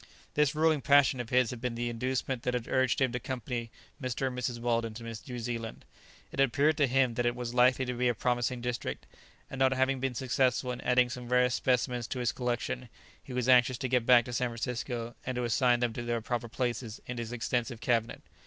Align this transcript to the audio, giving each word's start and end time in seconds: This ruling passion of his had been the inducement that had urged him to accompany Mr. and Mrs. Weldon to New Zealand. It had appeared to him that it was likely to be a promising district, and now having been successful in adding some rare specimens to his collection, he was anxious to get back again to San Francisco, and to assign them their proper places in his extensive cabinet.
This 0.33 0.55
ruling 0.55 0.81
passion 0.81 1.19
of 1.19 1.29
his 1.29 1.51
had 1.51 1.61
been 1.61 1.75
the 1.75 1.87
inducement 1.87 2.41
that 2.41 2.55
had 2.55 2.67
urged 2.67 2.99
him 2.99 3.11
to 3.11 3.17
accompany 3.17 3.69
Mr. 4.01 4.25
and 4.25 4.35
Mrs. 4.35 4.57
Weldon 4.59 4.95
to 4.95 5.03
New 5.03 5.37
Zealand. 5.37 5.85
It 6.31 6.39
had 6.39 6.47
appeared 6.49 6.75
to 6.77 6.87
him 6.87 7.13
that 7.13 7.25
it 7.27 7.35
was 7.35 7.53
likely 7.53 7.85
to 7.85 7.93
be 7.93 8.07
a 8.07 8.15
promising 8.15 8.61
district, 8.61 9.05
and 9.47 9.59
now 9.59 9.69
having 9.75 9.99
been 9.99 10.15
successful 10.15 10.71
in 10.71 10.81
adding 10.81 11.11
some 11.11 11.29
rare 11.29 11.51
specimens 11.51 12.07
to 12.07 12.17
his 12.19 12.31
collection, 12.31 12.89
he 13.21 13.31
was 13.31 13.47
anxious 13.47 13.77
to 13.77 13.87
get 13.87 14.07
back 14.07 14.21
again 14.23 14.33
to 14.33 14.33
San 14.33 14.49
Francisco, 14.49 15.13
and 15.23 15.35
to 15.35 15.43
assign 15.43 15.81
them 15.81 15.93
their 15.93 16.19
proper 16.19 16.47
places 16.49 16.99
in 17.05 17.19
his 17.19 17.31
extensive 17.31 17.79
cabinet. 17.79 18.23